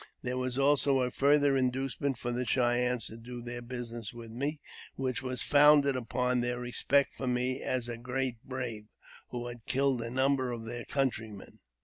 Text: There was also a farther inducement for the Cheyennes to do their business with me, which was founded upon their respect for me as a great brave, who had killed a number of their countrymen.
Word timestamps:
There 0.23 0.39
was 0.39 0.57
also 0.57 1.01
a 1.01 1.11
farther 1.11 1.55
inducement 1.55 2.17
for 2.17 2.31
the 2.31 2.43
Cheyennes 2.43 3.05
to 3.05 3.17
do 3.17 3.39
their 3.43 3.61
business 3.61 4.11
with 4.11 4.31
me, 4.31 4.59
which 4.95 5.21
was 5.21 5.43
founded 5.43 5.95
upon 5.95 6.41
their 6.41 6.59
respect 6.59 7.13
for 7.15 7.27
me 7.27 7.61
as 7.61 7.87
a 7.87 7.97
great 7.99 8.43
brave, 8.43 8.87
who 9.29 9.45
had 9.47 9.67
killed 9.67 10.01
a 10.01 10.09
number 10.09 10.51
of 10.51 10.65
their 10.65 10.85
countrymen. 10.85 11.59